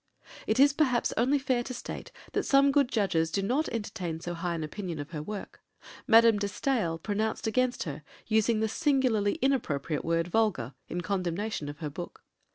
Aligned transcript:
It 0.47 0.59
is 0.59 0.73
perhaps 0.73 1.13
only 1.15 1.37
fair 1.37 1.61
to 1.61 1.75
state 1.75 2.11
that 2.31 2.41
some 2.41 2.71
good 2.71 2.89
judges 2.89 3.29
do 3.29 3.43
not 3.43 3.69
entertain 3.69 4.19
so 4.19 4.33
high 4.33 4.55
an 4.55 4.63
opinion 4.63 4.97
of 4.97 5.11
her 5.11 5.21
work. 5.21 5.61
Madame 6.07 6.39
de 6.39 6.47
Staël 6.47 6.99
pronounced 7.03 7.45
against 7.45 7.83
her, 7.83 8.01
using 8.25 8.61
the 8.61 8.67
singularly 8.67 9.35
inappropriate 9.43 10.03
word 10.03 10.27
"vulgar," 10.27 10.73
in 10.87 11.01
condemnation 11.01 11.69
of 11.69 11.77
her 11.81 11.91
work. 11.95 12.23